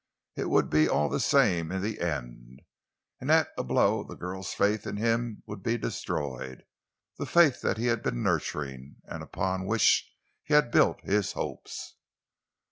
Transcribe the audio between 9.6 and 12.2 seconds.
which he had built his hopes.